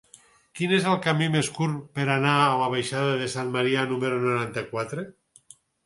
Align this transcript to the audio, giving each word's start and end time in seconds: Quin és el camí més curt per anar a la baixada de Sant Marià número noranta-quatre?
Quin 0.59 0.71
és 0.77 0.87
el 0.91 0.95
camí 1.03 1.27
més 1.35 1.51
curt 1.59 1.85
per 1.99 2.07
anar 2.15 2.33
a 2.47 2.57
la 2.63 2.73
baixada 2.77 3.15
de 3.23 3.31
Sant 3.37 3.55
Marià 3.59 3.87
número 3.95 4.23
noranta-quatre? 4.29 5.11